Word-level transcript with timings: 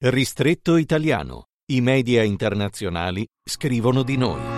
Ristretto 0.00 0.76
italiano. 0.76 1.46
I 1.72 1.80
media 1.80 2.22
internazionali 2.22 3.26
scrivono 3.42 4.04
di 4.04 4.16
noi. 4.16 4.57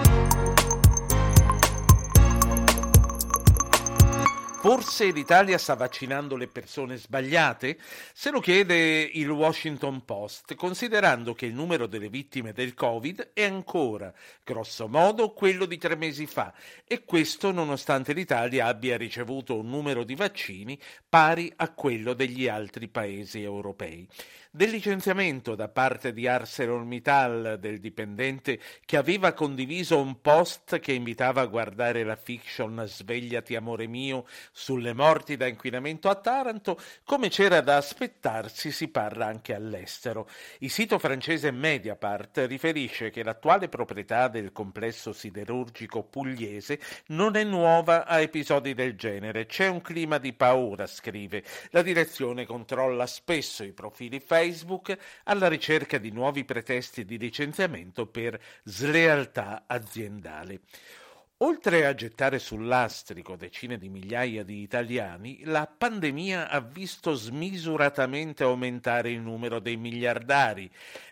Forse 4.60 5.10
l'Italia 5.10 5.56
sta 5.56 5.74
vaccinando 5.74 6.36
le 6.36 6.46
persone 6.46 6.98
sbagliate? 6.98 7.78
Se 8.12 8.30
lo 8.30 8.40
chiede 8.40 9.00
il 9.14 9.30
Washington 9.30 10.04
Post, 10.04 10.54
considerando 10.54 11.32
che 11.32 11.46
il 11.46 11.54
numero 11.54 11.86
delle 11.86 12.10
vittime 12.10 12.52
del 12.52 12.74
Covid 12.74 13.30
è 13.32 13.44
ancora, 13.44 14.12
grosso 14.44 14.86
modo, 14.86 15.32
quello 15.32 15.64
di 15.64 15.78
tre 15.78 15.96
mesi 15.96 16.26
fa, 16.26 16.52
e 16.86 17.04
questo 17.04 17.52
nonostante 17.52 18.12
l'Italia 18.12 18.66
abbia 18.66 18.98
ricevuto 18.98 19.58
un 19.58 19.70
numero 19.70 20.04
di 20.04 20.14
vaccini 20.14 20.78
pari 21.08 21.50
a 21.56 21.70
quello 21.70 22.12
degli 22.12 22.46
altri 22.46 22.86
paesi 22.88 23.42
europei 23.42 24.06
del 24.52 24.70
licenziamento 24.70 25.54
da 25.54 25.68
parte 25.68 26.12
di 26.12 26.26
ArcelorMittal 26.26 27.58
del 27.60 27.78
dipendente 27.78 28.58
che 28.84 28.96
aveva 28.96 29.32
condiviso 29.32 30.00
un 30.00 30.20
post 30.20 30.80
che 30.80 30.92
invitava 30.92 31.40
a 31.40 31.46
guardare 31.46 32.02
la 32.02 32.16
fiction 32.16 32.82
Svegliati 32.84 33.54
amore 33.54 33.86
mio 33.86 34.26
sulle 34.50 34.92
morti 34.92 35.36
da 35.36 35.46
inquinamento 35.46 36.08
a 36.08 36.14
Taranto, 36.16 36.78
come 37.04 37.28
c'era 37.28 37.60
da 37.60 37.76
aspettarsi 37.76 38.70
si 38.70 38.88
parla 38.88 39.26
anche 39.26 39.54
all'estero. 39.54 40.28
Il 40.58 40.70
sito 40.70 40.98
francese 40.98 41.50
Mediapart 41.50 42.44
riferisce 42.46 43.10
che 43.10 43.22
l'attuale 43.22 43.68
proprietà 43.68 44.28
del 44.28 44.52
complesso 44.52 45.12
siderurgico 45.12 46.02
pugliese 46.02 46.80
non 47.06 47.36
è 47.36 47.44
nuova 47.44 48.06
a 48.06 48.20
episodi 48.20 48.74
del 48.74 48.96
genere. 48.96 49.46
C'è 49.46 49.68
un 49.68 49.80
clima 49.80 50.18
di 50.18 50.32
paura, 50.32 50.86
scrive. 50.86 51.44
La 51.70 51.82
direzione 51.82 52.46
controlla 52.46 53.06
spesso 53.06 53.64
i 53.64 53.72
profili 53.72 54.20
Facebook 54.20 54.96
alla 55.24 55.48
ricerca 55.48 55.98
di 55.98 56.10
nuovi 56.10 56.44
pretesti 56.44 57.04
di 57.04 57.18
licenziamento 57.18 58.06
per 58.06 58.40
slealtà 58.64 59.64
aziendale. 59.66 60.60
Oltre 61.42 61.86
a 61.86 61.94
gettare 61.94 62.38
sul 62.38 62.66
lastrico 62.66 63.34
decine 63.34 63.78
di 63.78 63.88
migliaia 63.88 64.44
di 64.44 64.60
italiani, 64.60 65.40
la 65.44 65.66
pandemia 65.66 66.50
ha 66.50 66.60
visto 66.60 67.14
smisuratamente 67.14 68.42
aumentare 68.42 69.10
il 69.10 69.20
numero 69.20 69.58
dei 69.58 69.78
miliardari. 69.78 70.70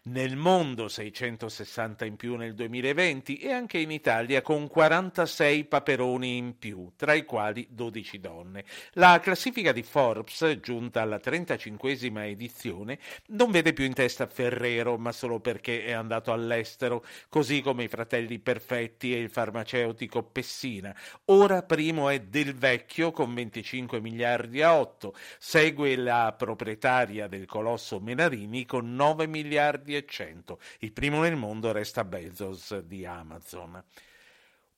Nel 0.08 0.36
mondo 0.36 0.88
660 0.88 2.04
in 2.04 2.16
più 2.16 2.36
nel 2.36 2.54
2020 2.54 3.38
e 3.38 3.52
anche 3.52 3.78
in 3.78 3.90
Italia 3.90 4.42
con 4.42 4.68
46 4.68 5.64
paperoni 5.64 6.36
in 6.36 6.58
più, 6.58 6.92
tra 6.96 7.14
i 7.14 7.24
quali 7.24 7.66
12 7.70 8.20
donne. 8.20 8.64
La 8.92 9.20
classifica 9.20 9.72
di 9.72 9.82
Forbes, 9.82 10.58
giunta 10.60 11.00
alla 11.00 11.20
35esima 11.22 12.26
edizione, 12.26 12.98
non 13.28 13.50
vede 13.50 13.72
più 13.72 13.84
in 13.84 13.94
testa 13.94 14.26
Ferrero, 14.26 14.98
ma 14.98 15.12
solo 15.12 15.40
perché 15.40 15.84
è 15.84 15.92
andato 15.92 16.32
all'estero, 16.32 17.02
così 17.30 17.62
come 17.62 17.84
i 17.84 17.88
fratelli 17.88 18.38
perfetti 18.38 19.14
e 19.14 19.20
il 19.20 19.30
farmaceutico 19.30 20.16
Enrico 20.18 20.22
Pessina. 20.22 20.94
Ora 21.26 21.62
primo 21.62 22.08
è 22.08 22.20
Del 22.20 22.54
Vecchio 22.54 23.10
con 23.10 23.34
25 23.34 24.00
miliardi 24.00 24.62
a 24.62 24.78
8, 24.78 25.14
segue 25.38 25.96
la 25.96 26.34
proprietaria 26.36 27.28
del 27.28 27.46
colosso 27.46 28.00
Menarini 28.00 28.66
con 28.66 28.94
9 28.94 29.26
miliardi 29.26 29.96
e 29.96 30.04
100. 30.06 30.58
Il 30.80 30.92
primo 30.92 31.20
nel 31.20 31.36
mondo 31.36 31.72
resta 31.72 32.04
Bezos 32.04 32.78
di 32.80 33.04
Amazon. 33.04 33.82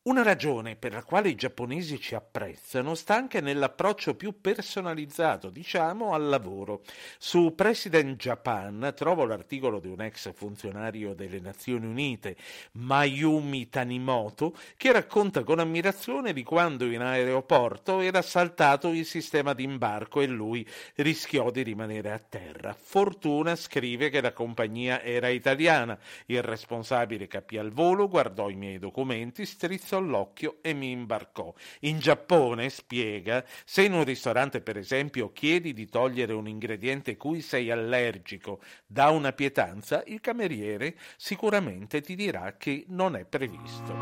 Una 0.03 0.23
ragione 0.23 0.77
per 0.77 0.95
la 0.95 1.03
quale 1.03 1.29
i 1.29 1.35
giapponesi 1.35 2.01
ci 2.01 2.15
apprezzano 2.15 2.95
sta 2.95 3.17
anche 3.17 3.43
nell'approccio 3.43 4.15
più 4.15 4.41
personalizzato, 4.41 5.51
diciamo, 5.51 6.15
al 6.15 6.27
lavoro. 6.27 6.81
Su 7.19 7.55
President 7.55 8.17
Japan 8.17 8.95
trovo 8.97 9.27
l'articolo 9.27 9.79
di 9.79 9.89
un 9.89 10.01
ex 10.01 10.33
funzionario 10.33 11.13
delle 11.13 11.39
Nazioni 11.39 11.85
Unite, 11.85 12.35
Mayumi 12.73 13.69
Tanimoto, 13.69 14.57
che 14.79 14.91
racconta 14.91 15.45
con 15.45 15.59
ammirazione 15.59 16.33
di 16.33 16.45
quando 16.45 16.87
in 16.87 17.03
aeroporto 17.03 18.01
era 18.01 18.23
saltato 18.23 18.89
il 18.89 19.05
sistema 19.05 19.53
di 19.53 19.65
imbarco 19.65 20.23
e 20.23 20.27
lui 20.27 20.67
rischiò 20.95 21.51
di 21.51 21.61
rimanere 21.61 22.11
a 22.11 22.19
terra. 22.19 22.73
Fortuna 22.73 23.55
scrive 23.55 24.09
che 24.09 24.23
la 24.23 24.33
compagnia 24.33 25.03
era 25.03 25.29
italiana. 25.29 25.99
Il 26.25 26.43
responsabile 26.43 27.27
capì 27.27 27.59
al 27.59 27.71
volo, 27.71 28.09
guardò 28.09 28.49
i 28.49 28.57
miei 28.57 28.79
documenti, 28.79 29.45
strizzò 29.45 29.89
l'occhio 29.99 30.59
e 30.61 30.73
mi 30.73 30.91
imbarcò. 30.91 31.53
In 31.81 31.99
Giappone, 31.99 32.69
spiega, 32.69 33.45
se 33.65 33.83
in 33.83 33.93
un 33.93 34.05
ristorante 34.05 34.61
per 34.61 34.77
esempio 34.77 35.33
chiedi 35.33 35.73
di 35.73 35.87
togliere 35.87 36.33
un 36.33 36.47
ingrediente 36.47 37.17
cui 37.17 37.41
sei 37.41 37.71
allergico 37.71 38.61
da 38.87 39.11
una 39.11 39.33
pietanza, 39.33 40.03
il 40.07 40.21
cameriere 40.21 40.97
sicuramente 41.17 42.01
ti 42.01 42.15
dirà 42.15 42.57
che 42.57 42.85
non 42.89 43.17
è 43.17 43.25
previsto. 43.25 43.95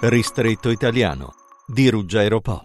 Ristretto 0.00 0.68
italiano 0.68 1.34
di 1.66 1.88
Ruggero 1.88 2.40
Po. 2.40 2.64